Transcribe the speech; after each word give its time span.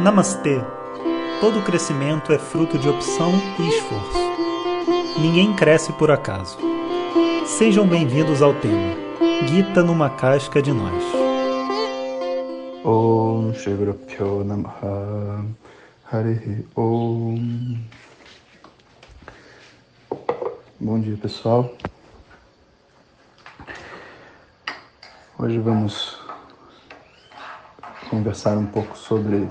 Namastê! 0.00 0.58
Todo 1.42 1.62
crescimento 1.62 2.32
é 2.32 2.38
fruto 2.38 2.78
de 2.78 2.88
opção 2.88 3.32
e 3.58 3.68
esforço. 3.68 4.18
Ninguém 5.20 5.54
cresce 5.54 5.92
por 5.92 6.10
acaso. 6.10 6.56
Sejam 7.44 7.86
bem-vindos 7.86 8.40
ao 8.40 8.54
tema 8.54 8.96
Gita 9.46 9.82
numa 9.82 10.08
casca 10.08 10.62
de 10.62 10.72
nós. 10.72 11.04
Om 12.82 13.52
Bom 20.80 20.98
dia 20.98 21.16
pessoal 21.18 21.70
Hoje 25.38 25.58
vamos 25.58 26.18
conversar 28.08 28.56
um 28.56 28.66
pouco 28.66 28.96
sobre 28.96 29.46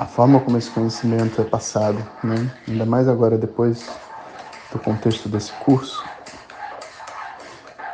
a 0.00 0.06
forma 0.06 0.40
como 0.40 0.56
esse 0.56 0.70
conhecimento 0.70 1.42
é 1.42 1.44
passado, 1.44 1.98
né? 2.24 2.50
ainda 2.66 2.86
mais 2.86 3.06
agora 3.06 3.36
depois 3.36 3.86
do 4.72 4.78
contexto 4.78 5.28
desse 5.28 5.52
curso. 5.52 6.02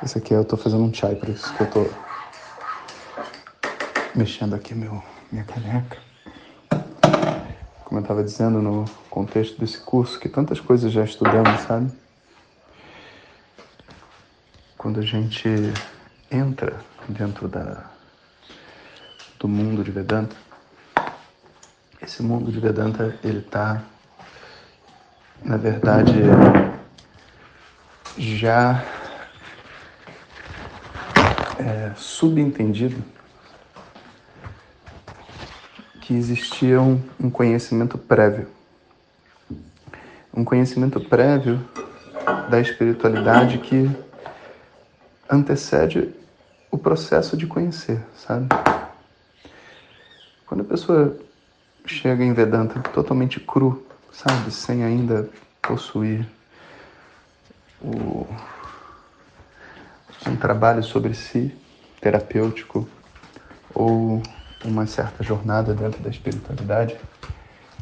Esse 0.04 0.18
aqui 0.18 0.32
eu 0.32 0.42
estou 0.42 0.56
fazendo 0.56 0.84
um 0.84 0.94
chai, 0.94 1.16
por 1.16 1.28
isso 1.28 1.52
que 1.52 1.62
eu 1.62 1.66
estou 1.66 1.90
mexendo 4.14 4.54
aqui 4.54 4.72
meu, 4.72 5.02
minha 5.32 5.44
caneca. 5.44 5.98
Como 7.84 7.98
eu 7.98 8.02
estava 8.02 8.22
dizendo 8.22 8.62
no 8.62 8.84
contexto 9.10 9.58
desse 9.58 9.78
curso, 9.78 10.20
que 10.20 10.28
tantas 10.28 10.60
coisas 10.60 10.92
já 10.92 11.02
estudamos, 11.02 11.60
sabe? 11.62 11.90
Quando 14.78 15.00
a 15.00 15.04
gente 15.04 15.48
entra 16.30 16.78
dentro 17.08 17.48
da, 17.48 17.90
do 19.40 19.48
mundo 19.48 19.82
de 19.82 19.90
Vedanta, 19.90 20.45
esse 22.06 22.22
mundo 22.22 22.52
de 22.52 22.60
Vedanta, 22.60 23.18
ele 23.24 23.40
está, 23.40 23.82
na 25.42 25.56
verdade, 25.56 26.12
já 28.16 28.84
é, 31.58 31.92
subentendido 31.96 33.02
que 36.00 36.14
existia 36.14 36.80
um, 36.80 37.02
um 37.18 37.28
conhecimento 37.28 37.98
prévio. 37.98 38.48
Um 40.32 40.44
conhecimento 40.44 41.00
prévio 41.00 41.60
da 42.48 42.60
espiritualidade 42.60 43.58
que 43.58 43.90
antecede 45.28 46.14
o 46.70 46.78
processo 46.78 47.36
de 47.36 47.48
conhecer, 47.48 48.00
sabe? 48.14 48.46
Quando 50.46 50.60
a 50.60 50.64
pessoa 50.64 51.26
chega 51.86 52.24
em 52.24 52.32
Vedanta 52.32 52.80
totalmente 52.92 53.38
cru, 53.40 53.86
sabe, 54.12 54.50
sem 54.50 54.84
ainda 54.84 55.28
possuir 55.62 56.26
o, 57.80 58.26
um 60.26 60.36
trabalho 60.36 60.82
sobre 60.82 61.14
si 61.14 61.54
terapêutico 62.00 62.88
ou 63.74 64.22
uma 64.64 64.86
certa 64.86 65.22
jornada 65.22 65.74
dentro 65.74 66.02
da 66.02 66.10
espiritualidade, 66.10 66.96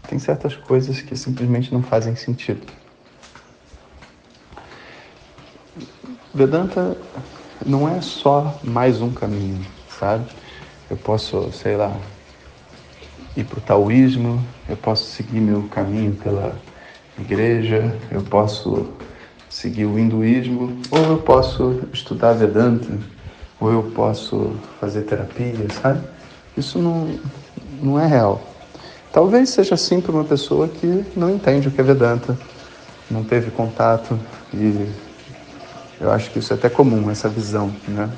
tem 0.08 0.18
certas 0.18 0.54
coisas 0.54 1.00
que 1.00 1.16
simplesmente 1.16 1.72
não 1.72 1.82
fazem 1.82 2.14
sentido. 2.14 2.66
Vedanta 6.34 6.96
não 7.64 7.88
é 7.88 8.00
só 8.00 8.60
mais 8.62 9.00
um 9.00 9.12
caminho, 9.12 9.64
sabe? 9.88 10.26
Eu 10.90 10.96
posso, 10.96 11.50
sei 11.52 11.76
lá, 11.76 11.96
ir 13.36 13.44
para 13.44 13.58
o 13.58 13.62
taoísmo, 13.62 14.42
eu 14.68 14.76
posso 14.76 15.04
seguir 15.04 15.40
meu 15.40 15.62
caminho 15.64 16.12
pela 16.12 16.54
igreja, 17.18 17.96
eu 18.10 18.22
posso 18.22 18.88
seguir 19.48 19.84
o 19.84 19.98
hinduísmo, 19.98 20.76
ou 20.90 20.98
eu 20.98 21.18
posso 21.18 21.80
estudar 21.92 22.32
Vedanta, 22.32 22.88
ou 23.60 23.70
eu 23.70 23.82
posso 23.94 24.52
fazer 24.80 25.02
terapia, 25.02 25.68
sabe? 25.82 26.00
Isso 26.56 26.78
não, 26.78 27.18
não 27.82 27.98
é 27.98 28.06
real. 28.06 28.42
Talvez 29.12 29.50
seja 29.50 29.74
assim 29.74 30.00
para 30.00 30.12
uma 30.12 30.24
pessoa 30.24 30.66
que 30.66 31.04
não 31.16 31.30
entende 31.30 31.68
o 31.68 31.70
que 31.70 31.80
é 31.80 31.84
Vedanta, 31.84 32.36
não 33.10 33.22
teve 33.22 33.50
contato 33.50 34.18
e 34.52 34.88
eu 36.00 36.10
acho 36.10 36.30
que 36.30 36.40
isso 36.40 36.52
é 36.52 36.56
até 36.56 36.68
comum, 36.68 37.10
essa 37.10 37.28
visão, 37.28 37.72
né? 37.86 38.10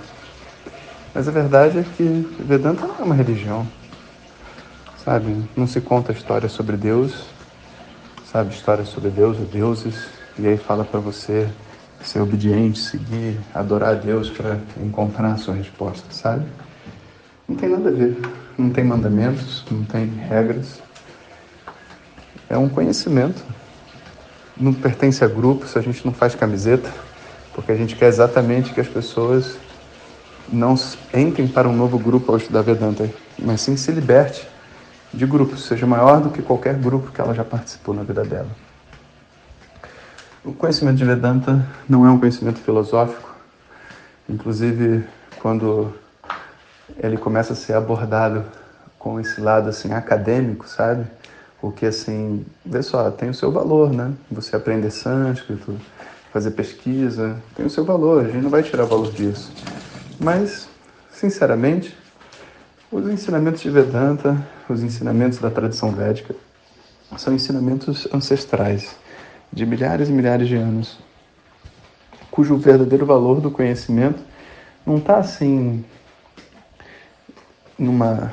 Mas 1.14 1.28
a 1.28 1.30
verdade 1.30 1.78
é 1.78 1.84
que 1.96 2.26
Vedanta 2.40 2.86
não 2.86 2.96
é 2.98 3.02
uma 3.02 3.14
religião, 3.14 3.66
sabe? 5.06 5.48
Não 5.56 5.68
se 5.68 5.80
conta 5.80 6.12
história 6.12 6.48
sobre 6.48 6.76
Deus, 6.76 7.26
sabe? 8.32 8.52
História 8.52 8.84
sobre 8.84 9.08
Deus 9.08 9.38
ou 9.38 9.44
deuses, 9.44 10.08
e 10.36 10.48
aí 10.48 10.56
fala 10.56 10.84
para 10.84 10.98
você 10.98 11.48
ser 12.02 12.20
obediente, 12.20 12.80
seguir, 12.80 13.38
adorar 13.54 13.90
a 13.90 13.94
Deus 13.94 14.28
para 14.28 14.58
encontrar 14.82 15.32
a 15.32 15.36
sua 15.36 15.54
resposta, 15.54 16.04
sabe? 16.10 16.44
Não 17.48 17.54
tem 17.54 17.68
nada 17.68 17.88
a 17.88 17.92
ver. 17.92 18.18
Não 18.58 18.70
tem 18.70 18.82
mandamentos, 18.82 19.64
não 19.70 19.84
tem 19.84 20.06
regras. 20.06 20.80
É 22.48 22.58
um 22.58 22.68
conhecimento. 22.68 23.44
Não 24.56 24.74
pertence 24.74 25.22
a 25.22 25.28
grupos, 25.28 25.76
a 25.76 25.80
gente 25.80 26.04
não 26.04 26.12
faz 26.12 26.34
camiseta, 26.34 26.92
porque 27.54 27.70
a 27.70 27.76
gente 27.76 27.94
quer 27.94 28.06
exatamente 28.06 28.72
que 28.72 28.80
as 28.80 28.88
pessoas 28.88 29.56
não 30.52 30.74
entrem 31.14 31.46
para 31.46 31.68
um 31.68 31.76
novo 31.76 31.96
grupo 31.96 32.32
ao 32.32 32.38
estudar 32.38 32.62
Vedanta, 32.62 33.08
mas 33.38 33.60
sim 33.60 33.76
se 33.76 33.92
liberte 33.92 34.55
de 35.16 35.26
grupos, 35.26 35.64
seja 35.64 35.86
maior 35.86 36.20
do 36.20 36.30
que 36.30 36.42
qualquer 36.42 36.74
grupo 36.74 37.10
que 37.10 37.20
ela 37.20 37.34
já 37.34 37.42
participou 37.42 37.94
na 37.94 38.02
vida 38.02 38.22
dela. 38.22 38.50
O 40.44 40.52
conhecimento 40.52 40.96
de 40.96 41.04
Vedanta 41.04 41.66
não 41.88 42.06
é 42.06 42.10
um 42.10 42.18
conhecimento 42.20 42.60
filosófico, 42.60 43.34
inclusive 44.28 45.04
quando 45.40 45.92
ele 46.98 47.16
começa 47.16 47.54
a 47.54 47.56
ser 47.56 47.72
abordado 47.72 48.44
com 48.98 49.18
esse 49.18 49.40
lado 49.40 49.70
assim 49.70 49.92
acadêmico, 49.92 50.68
sabe? 50.68 51.06
Porque 51.60 51.86
assim, 51.86 52.44
vê 52.64 52.82
só, 52.82 53.10
tem 53.10 53.30
o 53.30 53.34
seu 53.34 53.50
valor, 53.50 53.90
né? 53.90 54.12
Você 54.30 54.54
aprender 54.54 54.90
sânscrito, 54.90 55.76
fazer 56.32 56.50
pesquisa, 56.50 57.36
tem 57.54 57.64
o 57.64 57.70
seu 57.70 57.84
valor, 57.84 58.26
a 58.26 58.28
gente 58.28 58.42
não 58.42 58.50
vai 58.50 58.62
tirar 58.62 58.84
valor 58.84 59.10
disso. 59.10 59.50
Mas, 60.20 60.68
sinceramente, 61.10 61.96
os 62.90 63.08
ensinamentos 63.08 63.60
de 63.60 63.70
Vedanta, 63.70 64.46
os 64.68 64.82
ensinamentos 64.82 65.38
da 65.38 65.50
tradição 65.50 65.90
védica, 65.90 66.34
são 67.16 67.34
ensinamentos 67.34 68.08
ancestrais, 68.12 68.96
de 69.52 69.64
milhares 69.64 70.08
e 70.08 70.12
milhares 70.12 70.48
de 70.48 70.56
anos, 70.56 70.98
cujo 72.30 72.56
verdadeiro 72.56 73.06
valor 73.06 73.40
do 73.40 73.50
conhecimento 73.50 74.22
não 74.84 74.98
está 74.98 75.18
assim 75.18 75.84
numa 77.78 78.32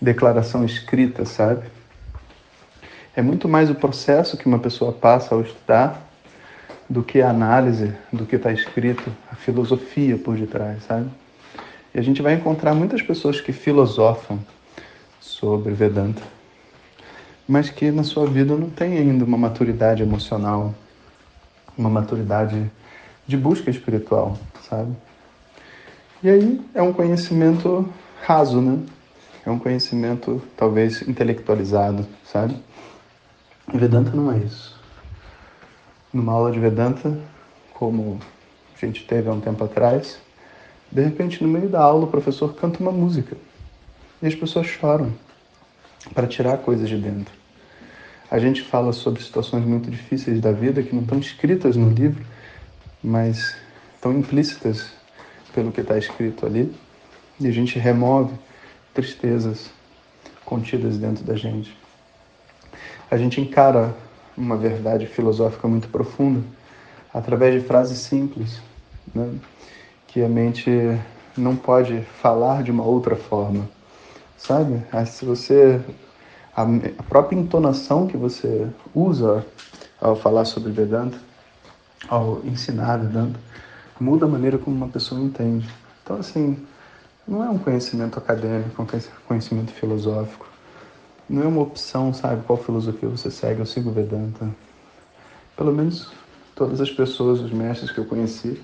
declaração 0.00 0.64
escrita, 0.64 1.24
sabe? 1.24 1.66
É 3.14 3.22
muito 3.22 3.48
mais 3.48 3.68
o 3.68 3.74
processo 3.74 4.36
que 4.36 4.46
uma 4.46 4.58
pessoa 4.58 4.92
passa 4.92 5.34
ao 5.34 5.42
estudar 5.42 6.00
do 6.88 7.02
que 7.02 7.20
a 7.20 7.30
análise 7.30 7.92
do 8.12 8.24
que 8.24 8.36
está 8.36 8.52
escrito, 8.52 9.12
a 9.30 9.34
filosofia 9.34 10.16
por 10.16 10.36
detrás, 10.36 10.84
sabe? 10.84 11.10
A 11.98 12.00
gente 12.00 12.22
vai 12.22 12.34
encontrar 12.34 12.76
muitas 12.76 13.02
pessoas 13.02 13.40
que 13.40 13.52
filosofam 13.52 14.38
sobre 15.20 15.74
Vedanta, 15.74 16.22
mas 17.46 17.70
que 17.70 17.90
na 17.90 18.04
sua 18.04 18.24
vida 18.24 18.54
não 18.54 18.70
tem 18.70 18.98
ainda 18.98 19.24
uma 19.24 19.36
maturidade 19.36 20.00
emocional, 20.00 20.72
uma 21.76 21.90
maturidade 21.90 22.70
de 23.26 23.36
busca 23.36 23.68
espiritual, 23.68 24.38
sabe? 24.70 24.94
E 26.22 26.30
aí 26.30 26.60
é 26.72 26.80
um 26.80 26.92
conhecimento 26.92 27.92
raso, 28.22 28.60
né? 28.60 28.78
É 29.44 29.50
um 29.50 29.58
conhecimento 29.58 30.40
talvez 30.56 31.02
intelectualizado, 31.02 32.06
sabe? 32.24 32.56
Vedanta 33.74 34.12
não 34.12 34.30
é 34.30 34.38
isso. 34.38 34.80
Numa 36.12 36.32
aula 36.32 36.52
de 36.52 36.60
Vedanta, 36.60 37.18
como 37.74 38.20
a 38.80 38.86
gente 38.86 39.04
teve 39.04 39.28
há 39.28 39.32
um 39.32 39.40
tempo 39.40 39.64
atrás, 39.64 40.20
de 40.90 41.02
repente, 41.02 41.42
no 41.42 41.48
meio 41.48 41.68
da 41.68 41.80
aula, 41.80 42.04
o 42.04 42.10
professor 42.10 42.54
canta 42.54 42.80
uma 42.80 42.92
música 42.92 43.36
e 44.22 44.26
as 44.26 44.34
pessoas 44.34 44.66
choram 44.66 45.12
para 46.14 46.26
tirar 46.26 46.58
coisas 46.58 46.88
de 46.88 46.96
dentro. 46.96 47.32
A 48.30 48.38
gente 48.38 48.62
fala 48.62 48.92
sobre 48.92 49.22
situações 49.22 49.64
muito 49.64 49.90
difíceis 49.90 50.40
da 50.40 50.52
vida 50.52 50.82
que 50.82 50.94
não 50.94 51.02
estão 51.02 51.18
escritas 51.18 51.76
no 51.76 51.90
livro, 51.90 52.24
mas 53.02 53.56
estão 53.94 54.12
implícitas 54.12 54.90
pelo 55.54 55.72
que 55.72 55.80
está 55.80 55.96
escrito 55.96 56.46
ali, 56.46 56.74
e 57.40 57.46
a 57.46 57.50
gente 57.50 57.78
remove 57.78 58.34
tristezas 58.94 59.70
contidas 60.44 60.98
dentro 60.98 61.24
da 61.24 61.34
gente. 61.34 61.76
A 63.10 63.16
gente 63.16 63.40
encara 63.40 63.94
uma 64.36 64.56
verdade 64.56 65.06
filosófica 65.06 65.66
muito 65.66 65.88
profunda 65.88 66.42
através 67.12 67.54
de 67.60 67.66
frases 67.66 67.98
simples. 67.98 68.60
Né? 69.14 69.34
Que 70.08 70.22
a 70.22 70.28
mente 70.28 70.70
não 71.36 71.54
pode 71.54 72.02
falar 72.20 72.62
de 72.62 72.70
uma 72.70 72.84
outra 72.84 73.14
forma, 73.14 73.68
sabe? 74.36 74.82
Se 75.06 75.24
você 75.24 75.80
a, 76.58 77.02
própria 77.04 77.38
entonação 77.38 78.08
que 78.08 78.16
você 78.16 78.66
usa 78.92 79.46
ao 80.00 80.16
falar 80.16 80.44
sobre 80.44 80.72
Vedanta, 80.72 81.16
ao 82.08 82.40
ensinar 82.44 82.96
Vedanta, 82.96 83.38
muda 84.00 84.26
a 84.26 84.28
maneira 84.28 84.58
como 84.58 84.76
uma 84.76 84.88
pessoa 84.88 85.20
entende. 85.20 85.68
Então, 86.02 86.16
assim, 86.16 86.66
não 87.26 87.44
é 87.44 87.48
um 87.48 87.58
conhecimento 87.58 88.18
acadêmico, 88.18 88.80
é 88.80 88.84
um 88.84 89.00
conhecimento 89.26 89.72
filosófico. 89.72 90.48
Não 91.28 91.42
é 91.44 91.46
uma 91.46 91.62
opção, 91.62 92.12
sabe, 92.12 92.42
qual 92.44 92.58
filosofia 92.58 93.08
você 93.08 93.30
segue. 93.30 93.60
Eu 93.60 93.66
sigo 93.66 93.92
Vedanta. 93.92 94.48
Pelo 95.56 95.72
menos 95.72 96.10
todas 96.56 96.80
as 96.80 96.90
pessoas, 96.90 97.38
os 97.38 97.52
mestres 97.52 97.92
que 97.92 97.98
eu 97.98 98.04
conheci, 98.04 98.60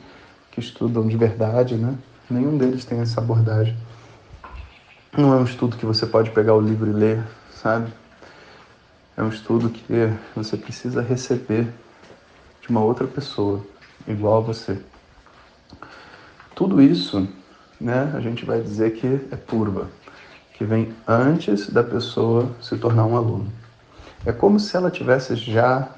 que 0.55 0.61
estudam 0.61 1.07
de 1.07 1.17
verdade, 1.17 1.75
né? 1.75 1.99
Nenhum 2.31 2.57
deles 2.57 2.85
tem 2.85 3.01
essa 3.01 3.21
abordagem. 3.21 3.77
Não 5.17 5.35
é 5.35 5.37
um 5.37 5.45
estudo 5.45 5.77
que 5.77 5.85
você 5.85 6.07
pode 6.07 6.31
pegar 6.31 6.55
o 6.55 6.61
livro 6.61 6.89
e 6.89 6.93
ler, 6.93 7.23
sabe? 7.51 7.93
É 9.17 9.23
um 9.23 9.29
estudo 9.29 9.69
que 9.69 10.13
você 10.35 10.57
precisa 10.57 11.03
receber 11.03 11.69
de 12.61 12.69
uma 12.69 12.81
outra 12.81 13.07
pessoa, 13.07 13.65
igual 14.07 14.39
a 14.39 14.41
você. 14.41 14.81
Tudo 16.55 16.81
isso, 16.81 17.29
né, 17.81 18.13
a 18.15 18.21
gente 18.21 18.45
vai 18.45 18.61
dizer 18.61 18.93
que 18.95 19.07
é 19.31 19.37
turva, 19.37 19.89
que 20.55 20.65
vem 20.65 20.95
antes 21.07 21.69
da 21.69 21.83
pessoa 21.83 22.49
se 22.63 22.77
tornar 22.79 23.07
um 23.07 23.17
aluno. 23.17 23.53
É 24.25 24.33
como 24.33 24.59
se 24.59 24.77
ela 24.77 24.91
tivesse 24.91 25.35
já 25.37 25.89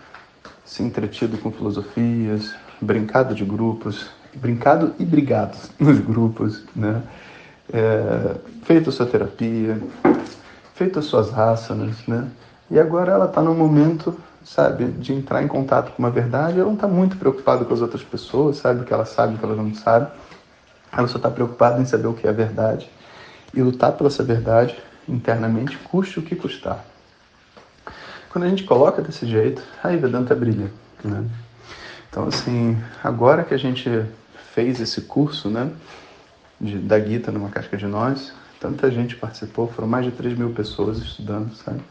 se 0.65 0.83
entretido 0.83 1.39
com 1.39 1.53
filosofias, 1.53 2.55
brincado 2.81 3.35
de 3.35 3.45
grupos, 3.45 4.11
brincado 4.37 4.95
e 4.99 5.05
brigado 5.05 5.57
nos 5.79 5.99
grupos, 6.01 6.65
né? 6.75 7.03
É, 7.73 8.37
feito 8.63 8.91
a 8.91 8.93
sua 8.93 9.07
terapia, 9.07 9.81
feito 10.75 10.99
as 10.99 11.07
suas 11.07 11.31
raças, 11.31 12.07
né? 12.07 12.29
E 12.71 12.79
agora 12.79 13.13
ela 13.13 13.27
está 13.27 13.41
no 13.41 13.55
momento, 13.55 14.17
sabe, 14.45 14.87
de 14.87 15.13
entrar 15.13 15.43
em 15.43 15.49
contato 15.49 15.93
com 15.93 16.03
uma 16.03 16.11
verdade. 16.11 16.59
Ela 16.59 16.67
não 16.67 16.75
está 16.75 16.87
muito 16.87 17.17
preocupada 17.17 17.65
com 17.65 17.75
as 17.75 17.81
outras 17.81 18.03
pessoas, 18.03 18.59
sabe, 18.59 18.83
o 18.83 18.85
que 18.85 18.93
ela 18.93 19.05
sabe, 19.05 19.35
o 19.35 19.39
que 19.39 19.45
ela 19.45 19.57
não 19.57 19.75
sabe. 19.75 20.11
Ela 20.93 21.09
só 21.09 21.17
está 21.17 21.31
preocupada 21.31 21.81
em 21.81 21.85
saber 21.85 22.07
o 22.07 22.15
que 22.15 22.27
é 22.27 22.31
a 22.31 22.33
verdade 22.33 22.89
e 23.55 23.63
lutar 23.63 23.93
pela 23.93 24.09
essa 24.09 24.23
verdade 24.23 24.77
internamente, 25.09 25.79
custe 25.79 26.19
o 26.19 26.23
que 26.23 26.37
custar. 26.37 26.85
Quando 28.31 28.45
a 28.45 28.49
gente 28.49 28.65
coloca 28.65 29.01
desse 29.01 29.27
jeito, 29.27 29.63
aí 29.83 29.97
Vedanta 29.97 30.35
brilha, 30.35 30.71
né? 31.03 31.25
Então, 32.11 32.29
assim, 32.29 32.79
agora 33.03 33.45
que 33.45 33.55
a 33.55 33.59
gente 33.59 33.89
fez 34.57 34.81
esse 34.81 35.03
curso, 35.03 35.51
né, 35.51 35.71
de, 36.59 36.79
da 36.79 36.99
Gita 36.99 37.31
numa 37.31 37.51
casca 37.51 37.77
de 37.77 37.85
nós, 37.85 38.33
tanta 38.59 38.91
gente 38.91 39.15
participou, 39.15 39.69
foram 39.69 39.87
mais 39.87 40.07
de 40.07 40.13
3 40.13 40.39
mil 40.39 40.55
pessoas 40.55 40.97
estudando, 40.97 41.55
sabe? 41.55 41.83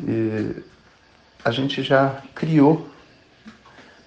E 0.00 0.56
a 1.44 1.52
gente 1.52 1.80
já 1.84 2.20
criou, 2.34 2.88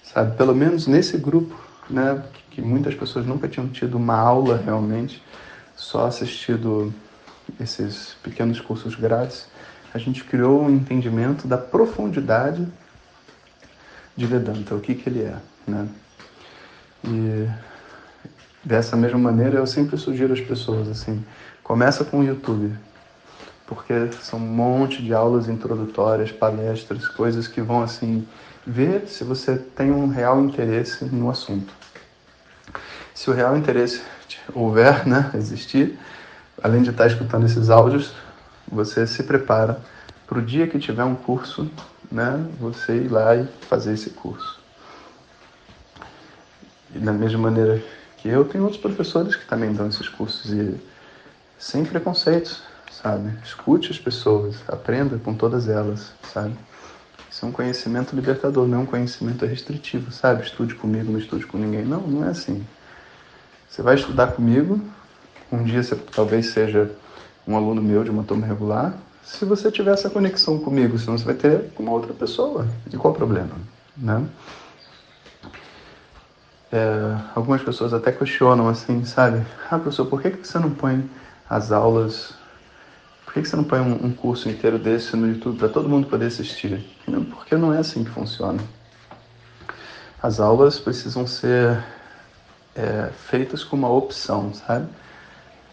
sabe, 0.03 0.35
pelo 0.35 0.53
menos 0.53 0.85
nesse 0.85 1.17
grupo, 1.17 1.57
né, 1.89 2.21
que 2.51 2.61
muitas 2.61 2.93
pessoas 2.93 3.25
nunca 3.25 3.47
tinham 3.47 3.69
tido 3.69 3.95
uma 3.95 4.17
aula 4.17 4.57
realmente, 4.57 5.23
só 5.77 6.07
assistido 6.07 6.93
esses 7.57 8.17
pequenos 8.21 8.59
cursos 8.59 8.95
grátis, 8.95 9.47
a 9.93 9.97
gente 9.97 10.25
criou 10.25 10.61
um 10.61 10.69
entendimento 10.69 11.47
da 11.47 11.57
profundidade 11.57 12.67
de 14.13 14.25
Vedanta, 14.25 14.75
o 14.75 14.81
que, 14.81 14.93
que 14.93 15.07
ele 15.07 15.21
é, 15.21 15.37
né? 15.65 15.87
E 17.07 17.47
dessa 18.63 18.95
mesma 18.95 19.19
maneira 19.19 19.57
eu 19.57 19.67
sempre 19.67 19.97
sugiro 19.97 20.33
às 20.33 20.41
pessoas 20.41 20.89
assim, 20.89 21.23
começa 21.63 22.03
com 22.03 22.19
o 22.19 22.23
YouTube, 22.23 22.75
porque 23.67 24.11
são 24.21 24.39
um 24.39 24.41
monte 24.41 25.03
de 25.03 25.13
aulas 25.13 25.47
introdutórias, 25.47 26.31
palestras, 26.31 27.07
coisas 27.07 27.47
que 27.47 27.61
vão 27.61 27.83
assim 27.83 28.27
ver 28.65 29.07
se 29.07 29.23
você 29.23 29.55
tem 29.55 29.91
um 29.91 30.07
real 30.07 30.41
interesse 30.41 31.05
no 31.05 31.29
assunto. 31.29 31.71
Se 33.13 33.29
o 33.29 33.33
real 33.33 33.55
interesse 33.55 34.01
houver, 34.53 35.07
né, 35.07 35.31
existir, 35.35 35.97
além 36.61 36.81
de 36.81 36.89
estar 36.89 37.07
escutando 37.07 37.45
esses 37.45 37.69
áudios, 37.69 38.13
você 38.67 39.05
se 39.05 39.21
prepara 39.23 39.79
para 40.25 40.39
o 40.39 40.41
dia 40.41 40.67
que 40.67 40.79
tiver 40.79 41.03
um 41.03 41.15
curso, 41.15 41.69
né, 42.11 42.43
você 42.59 42.95
ir 42.95 43.11
lá 43.11 43.35
e 43.35 43.47
fazer 43.69 43.93
esse 43.93 44.09
curso. 44.09 44.64
E 46.95 46.99
da 46.99 47.11
mesma 47.11 47.39
maneira 47.39 47.83
que 48.17 48.27
eu, 48.27 48.45
tem 48.45 48.61
outros 48.61 48.81
professores 48.81 49.35
que 49.35 49.45
também 49.45 49.73
dão 49.73 49.87
esses 49.87 50.09
cursos 50.09 50.51
e 50.51 50.75
sem 51.59 51.83
preconceitos 51.85 52.63
sabe? 53.05 53.31
Escute 53.43 53.91
as 53.91 53.99
pessoas, 53.99 54.55
aprenda 54.67 55.17
com 55.17 55.33
todas 55.33 55.67
elas, 55.67 56.11
sabe? 56.33 56.55
Isso 57.29 57.45
é 57.45 57.47
um 57.47 57.51
conhecimento 57.51 58.15
libertador, 58.15 58.67
não 58.67 58.79
é 58.79 58.81
um 58.81 58.85
conhecimento 58.85 59.45
restritivo, 59.45 60.11
sabe? 60.11 60.43
Estude 60.43 60.75
comigo, 60.75 61.11
não 61.11 61.19
estude 61.19 61.45
com 61.45 61.57
ninguém. 61.57 61.83
Não, 61.83 62.01
não 62.01 62.25
é 62.25 62.29
assim. 62.29 62.65
Você 63.69 63.81
vai 63.81 63.95
estudar 63.95 64.27
comigo, 64.27 64.79
um 65.51 65.63
dia 65.63 65.83
você 65.83 65.95
talvez 65.95 66.47
seja 66.47 66.89
um 67.45 67.55
aluno 67.55 67.81
meu 67.81 68.03
de 68.03 68.09
uma 68.09 68.23
turma 68.23 68.47
regular, 68.47 68.95
se 69.21 69.43
você 69.43 69.71
tiver 69.71 69.93
essa 69.93 70.09
conexão 70.09 70.59
comigo, 70.59 70.97
senão 70.97 71.17
você 71.17 71.25
vai 71.25 71.33
ter 71.33 71.71
com 71.73 71.83
uma 71.83 71.91
outra 71.91 72.13
pessoa. 72.13 72.67
E 72.91 72.95
qual 72.95 73.13
o 73.13 73.17
problema, 73.17 73.55
né? 73.97 74.23
É, 76.71 77.17
algumas 77.35 77.61
pessoas 77.61 77.93
até 77.93 78.11
questionam 78.11 78.67
assim, 78.67 79.05
sabe? 79.05 79.45
Ah, 79.69 79.79
professor, 79.79 80.05
por 80.05 80.21
que 80.21 80.29
você 80.29 80.59
não 80.59 80.71
põe 80.71 81.09
as 81.49 81.71
aulas 81.71 82.35
por 83.25 83.33
que 83.33 83.49
você 83.49 83.55
não 83.57 83.65
põe 83.65 83.81
um, 83.81 84.05
um 84.05 84.13
curso 84.13 84.47
inteiro 84.47 84.79
desse 84.79 85.15
no 85.17 85.27
YouTube 85.27 85.57
para 85.57 85.67
todo 85.67 85.89
mundo 85.89 86.07
poder 86.07 86.27
assistir? 86.27 86.85
Porque 87.31 87.57
não 87.57 87.73
é 87.73 87.79
assim 87.79 88.03
que 88.03 88.09
funciona. 88.09 88.63
As 90.23 90.39
aulas 90.39 90.79
precisam 90.79 91.27
ser 91.27 91.83
é, 92.73 93.09
feitas 93.27 93.63
com 93.63 93.75
uma 93.75 93.89
opção, 93.89 94.53
sabe? 94.53 94.87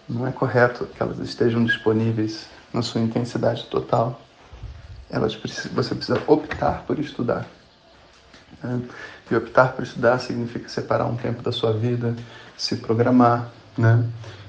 Não 0.09 0.27
é 0.27 0.33
correto 0.33 0.87
que 0.87 1.01
elas 1.01 1.21
estejam 1.21 1.65
disponíveis 1.65 2.49
na 2.73 2.83
sua 2.83 3.01
intensidade 3.01 3.67
total. 3.67 4.21
Elas 5.09 5.35
você 5.35 5.95
precisa 5.95 6.21
optar 6.27 6.83
por 6.85 6.99
estudar. 6.99 7.47
Né? 8.63 8.81
E 9.31 9.35
optar 9.35 9.73
por 9.73 9.83
estudar 9.83 10.19
significa 10.19 10.69
separar 10.69 11.07
um 11.07 11.17
tempo 11.17 11.43
da 11.43 11.53
sua 11.53 11.73
vida, 11.73 12.15
se 12.57 12.77
programar, 12.77 13.49
né? 13.77 14.05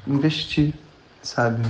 investir, 0.07 0.73
sabe? 1.21 1.61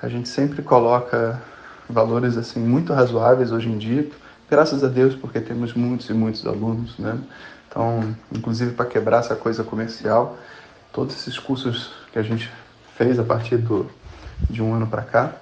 A 0.00 0.08
gente 0.08 0.28
sempre 0.28 0.62
coloca 0.62 1.40
valores 1.88 2.36
assim 2.36 2.60
muito 2.60 2.92
razoáveis 2.92 3.50
hoje 3.52 3.68
em 3.68 3.78
dia, 3.78 4.08
graças 4.50 4.84
a 4.84 4.88
Deus, 4.88 5.14
porque 5.14 5.40
temos 5.40 5.74
muitos 5.74 6.08
e 6.08 6.12
muitos 6.12 6.46
alunos, 6.46 6.98
né? 6.98 7.18
Então, 7.68 8.14
inclusive 8.32 8.72
para 8.72 8.86
quebrar 8.86 9.18
essa 9.18 9.34
coisa 9.34 9.64
comercial, 9.64 10.38
todos 10.92 11.16
esses 11.16 11.38
cursos 11.38 11.92
que 12.12 12.18
a 12.18 12.22
gente 12.22 12.50
fez 12.96 13.18
a 13.18 13.24
partir 13.24 13.56
do, 13.56 13.90
de 14.48 14.62
um 14.62 14.72
ano 14.72 14.86
para 14.86 15.02
cá, 15.02 15.32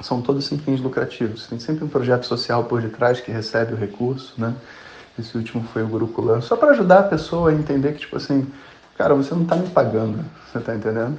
são 0.00 0.22
todos 0.22 0.44
sem 0.44 0.56
fins 0.58 0.80
lucrativos. 0.80 1.48
Tem 1.48 1.58
sempre 1.58 1.84
um 1.84 1.88
projeto 1.88 2.24
social 2.24 2.64
por 2.64 2.80
detrás 2.80 3.20
que 3.20 3.32
recebe 3.32 3.74
o 3.74 3.76
recurso, 3.76 4.34
né? 4.38 4.54
Esse 5.18 5.36
último 5.36 5.64
foi 5.72 5.82
o 5.82 5.88
Gurukulan, 5.88 6.40
só 6.40 6.56
para 6.56 6.70
ajudar 6.70 7.00
a 7.00 7.02
pessoa 7.04 7.50
a 7.50 7.54
entender 7.54 7.92
que, 7.92 8.00
tipo 8.00 8.16
assim, 8.16 8.46
cara, 8.96 9.14
você 9.14 9.34
não 9.34 9.42
está 9.42 9.56
me 9.56 9.68
pagando, 9.68 10.24
você 10.46 10.58
está 10.58 10.74
entendendo? 10.74 11.18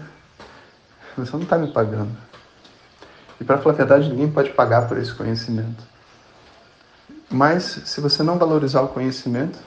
Você 1.18 1.34
não 1.34 1.44
está 1.44 1.58
me 1.58 1.68
pagando. 1.68 2.12
E 3.42 3.44
para 3.44 3.58
falar 3.58 3.74
a 3.74 3.78
verdade, 3.78 4.10
ninguém 4.10 4.32
pode 4.32 4.52
pagar 4.52 4.88
por 4.88 4.98
esse 4.98 5.14
conhecimento. 5.14 5.84
Mas 7.30 7.64
se 7.64 8.02
você 8.02 8.24
não 8.24 8.38
valorizar 8.38 8.82
o 8.82 8.88
conhecimento, 8.88 9.60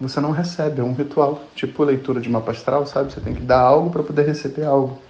você 0.00 0.20
não 0.20 0.32
recebe, 0.32 0.80
é 0.80 0.84
um 0.84 0.92
ritual, 0.92 1.42
tipo 1.54 1.82
leitura 1.84 2.20
de 2.20 2.28
mapa 2.28 2.50
astral, 2.50 2.86
sabe? 2.86 3.12
Você 3.12 3.20
tem 3.20 3.34
que 3.34 3.42
dar 3.42 3.60
algo 3.60 3.90
para 3.90 4.02
poder 4.02 4.26
receber 4.26 4.64
algo. 4.64 5.00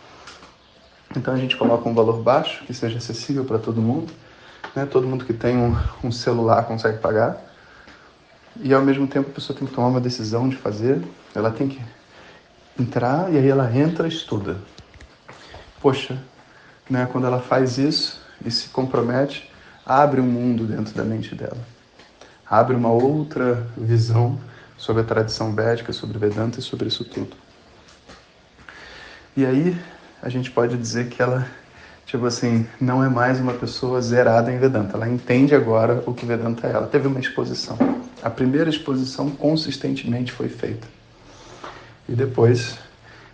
Então 1.16 1.32
a 1.32 1.36
gente 1.36 1.56
coloca 1.56 1.88
um 1.88 1.94
valor 1.94 2.22
baixo, 2.22 2.64
que 2.64 2.74
seja 2.74 2.98
acessível 2.98 3.44
para 3.44 3.58
todo 3.58 3.80
mundo. 3.80 4.12
Né? 4.74 4.86
Todo 4.86 5.06
mundo 5.06 5.24
que 5.24 5.32
tem 5.32 5.56
um, 5.56 5.76
um 6.02 6.12
celular 6.12 6.64
consegue 6.64 6.98
pagar. 6.98 7.43
E 8.60 8.72
ao 8.72 8.82
mesmo 8.82 9.06
tempo 9.06 9.30
a 9.30 9.32
pessoa 9.32 9.58
tem 9.58 9.66
que 9.66 9.74
tomar 9.74 9.88
uma 9.88 10.00
decisão 10.00 10.48
de 10.48 10.56
fazer, 10.56 11.02
ela 11.34 11.50
tem 11.50 11.68
que 11.68 11.80
entrar 12.78 13.32
e 13.32 13.38
aí 13.38 13.48
ela 13.48 13.74
entra 13.74 14.06
e 14.06 14.10
estuda. 14.10 14.56
Poxa, 15.80 16.22
né, 16.88 17.08
quando 17.10 17.26
ela 17.26 17.40
faz 17.40 17.78
isso 17.78 18.20
e 18.44 18.50
se 18.50 18.68
compromete, 18.68 19.50
abre 19.84 20.20
um 20.20 20.26
mundo 20.26 20.64
dentro 20.64 20.94
da 20.94 21.04
mente 21.04 21.34
dela. 21.34 21.58
Abre 22.48 22.76
uma 22.76 22.90
outra 22.90 23.66
visão 23.76 24.38
sobre 24.76 25.02
a 25.02 25.04
tradição 25.04 25.54
védica, 25.54 25.92
sobre 25.92 26.18
Vedanta 26.18 26.58
e 26.58 26.62
sobre 26.62 26.88
isso 26.88 27.04
tudo. 27.04 27.36
E 29.36 29.44
aí 29.44 29.76
a 30.22 30.28
gente 30.28 30.50
pode 30.50 30.76
dizer 30.76 31.08
que 31.08 31.20
ela, 31.20 31.46
tipo 32.06 32.24
assim, 32.24 32.66
não 32.80 33.02
é 33.02 33.08
mais 33.08 33.40
uma 33.40 33.52
pessoa 33.52 34.00
zerada 34.00 34.52
em 34.52 34.58
Vedanta. 34.58 34.96
Ela 34.96 35.08
entende 35.08 35.54
agora 35.54 36.02
o 36.06 36.14
que 36.14 36.24
Vedanta 36.24 36.66
é. 36.66 36.72
Ela 36.72 36.86
teve 36.86 37.08
uma 37.08 37.18
exposição. 37.18 37.76
A 38.24 38.30
primeira 38.30 38.70
exposição 38.70 39.28
consistentemente 39.28 40.32
foi 40.32 40.48
feita. 40.48 40.88
E 42.08 42.12
depois 42.14 42.78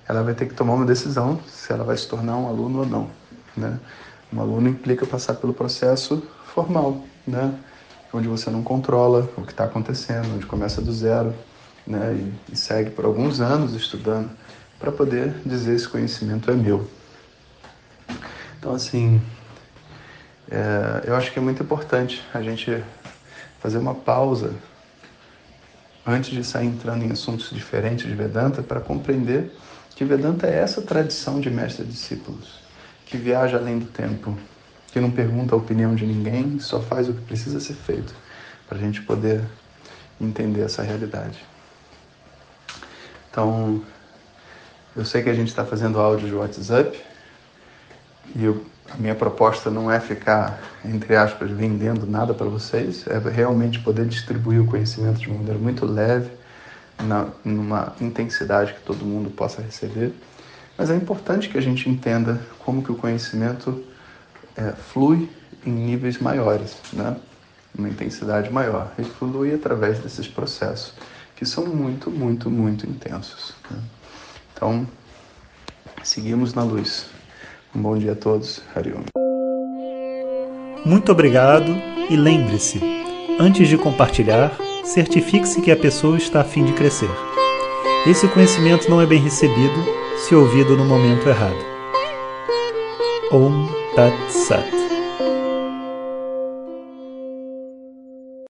ela 0.09 0.21
vai 0.25 0.35
ter 0.35 0.47
que 0.47 0.55
tomar 0.55 0.75
uma 0.75 0.85
decisão 0.85 1.39
se 1.47 1.73
ela 1.73 1.85
vai 1.85 1.97
se 1.97 2.09
tornar 2.09 2.37
um 2.37 2.49
aluno 2.49 2.81
ou 2.81 2.87
não. 2.87 3.11
Né? 3.57 3.79
Um 4.33 4.41
aluno 4.41 4.69
implica 4.69 5.07
passar 5.07 5.35
pelo 5.35 5.55
processo 5.55 6.21
formal, 6.53 7.05
né? 7.25 7.55
onde 8.13 8.27
você 8.27 8.51
não 8.51 8.65
controla 8.65 9.31
o 9.37 9.43
que 9.43 9.53
está 9.53 9.63
acontecendo, 9.63 10.35
onde 10.35 10.45
começa 10.45 10.83
do 10.83 10.93
zero 10.93 11.33
né? 11.87 12.13
e, 12.49 12.53
e 12.53 12.57
segue 12.57 12.91
por 12.91 13.05
alguns 13.05 13.41
anos 13.41 13.75
estudando 13.75 14.29
para 14.81 14.91
poder 14.91 15.37
dizer 15.47 15.77
esse 15.77 15.89
conhecimento 15.89 16.51
é 16.51 16.55
meu. 16.55 16.91
Então, 18.59 18.75
assim, 18.75 19.23
é, 20.51 21.05
eu 21.07 21.15
acho 21.15 21.31
que 21.31 21.39
é 21.39 21.43
muito 21.43 21.63
importante 21.63 22.21
a 22.35 22.43
gente 22.43 22.83
fazer 23.61 23.79
uma 23.79 23.95
pausa 23.95 24.53
antes 26.07 26.31
de 26.31 26.43
sair 26.45 26.67
entrando 26.67 27.05
em 27.05 27.13
assuntos 27.13 27.51
diferentes 27.51 28.07
de 28.07 28.15
Vedanta 28.15 28.63
para 28.63 28.81
compreender 28.81 29.53
que 29.95 30.05
Vedanta 30.05 30.47
é 30.47 30.59
essa 30.59 30.81
tradição 30.81 31.41
de 31.41 31.51
mestres 31.51 31.87
discípulos 31.87 32.61
que 33.05 33.17
viaja 33.17 33.57
além 33.57 33.79
do 33.79 33.87
tempo, 33.87 34.37
que 34.93 35.01
não 35.01 35.11
pergunta 35.11 35.55
a 35.55 35.59
opinião 35.59 35.95
de 35.95 36.07
ninguém, 36.07 36.59
só 36.61 36.81
faz 36.81 37.09
o 37.09 37.13
que 37.13 37.21
precisa 37.23 37.61
ser 37.61 37.75
feito 37.75 38.15
para 38.69 38.79
a 38.79 38.81
gente 38.81 39.03
poder 39.03 39.43
entender 40.21 40.63
essa 40.63 40.83
realidade. 40.83 41.45
Então, 43.31 43.83
eu 44.97 45.05
sei 45.05 45.23
que 45.23 45.29
a 45.29 45.35
gente 45.35 45.49
está 45.49 45.65
fazendo 45.65 46.01
áudio 46.01 46.29
de 46.29 46.35
WhatsApp 46.35 47.01
e 48.35 48.45
eu, 48.45 48.65
a 48.93 48.97
minha 48.97 49.15
proposta 49.15 49.71
não 49.71 49.91
é 49.91 50.01
ficar, 50.01 50.61
entre 50.85 51.15
aspas, 51.15 51.51
vendendo 51.51 52.07
nada 52.07 52.35
para 52.35 52.47
vocês, 52.47 53.07
é 53.07 53.19
realmente 53.31 53.79
poder 53.81 54.07
distribuir 54.07 54.61
o 54.61 54.67
conhecimento 54.67 55.21
de 55.21 55.29
uma 55.29 55.39
maneira 55.39 55.59
muito 55.59 55.87
leve, 55.87 56.31
na, 57.03 57.29
numa 57.45 57.95
intensidade 58.01 58.75
que 58.75 58.81
todo 58.81 59.05
mundo 59.05 59.31
possa 59.31 59.63
receber. 59.63 60.13
Mas 60.77 60.91
é 60.91 60.97
importante 60.97 61.49
que 61.49 61.57
a 61.57 61.61
gente 61.61 61.89
entenda 61.89 62.41
como 62.59 62.83
que 62.83 62.91
o 62.91 62.95
conhecimento 62.95 63.83
é, 64.57 64.73
flui 64.73 65.31
em 65.65 65.71
níveis 65.71 66.19
maiores, 66.19 66.77
né? 66.93 67.17
uma 67.77 67.89
intensidade 67.89 68.51
maior, 68.51 68.93
e 68.99 69.05
flui 69.05 69.55
através 69.55 69.99
desses 70.01 70.27
processos 70.27 70.95
que 71.37 71.47
são 71.47 71.65
muito, 71.67 72.11
muito, 72.11 72.51
muito 72.51 72.87
intensos. 72.87 73.55
Né? 73.71 73.79
Então, 74.53 74.87
seguimos 76.03 76.53
na 76.53 76.63
luz. 76.63 77.07
Um 77.75 77.83
bom 77.83 77.97
dia 77.97 78.13
a 78.13 78.17
todos. 78.17 78.63
Hariom. 78.75 79.03
Muito 80.85 81.13
obrigado 81.13 81.71
e 82.09 82.17
lembre-se, 82.17 82.81
antes 83.39 83.69
de 83.69 83.77
compartilhar, 83.77 84.57
certifique-se 84.85 85.61
que 85.61 85.71
a 85.71 85.77
pessoa 85.77 86.17
está 86.17 86.41
a 86.41 86.45
fim 86.45 86.65
de 86.65 86.73
crescer. 86.73 87.11
Esse 88.07 88.27
conhecimento 88.29 88.91
não 88.91 89.01
é 89.01 89.07
bem 89.07 89.21
recebido 89.21 89.85
se 90.17 90.35
ouvido 90.35 90.77
no 90.77 90.85
momento 90.85 91.29
errado. 91.29 91.59
Om 93.31 93.69
Tat 93.95 94.15
Sat. 94.31 94.80